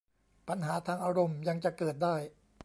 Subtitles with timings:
[0.47, 2.15] ปัญหาทางอารมณ์ยังจะเกิดได้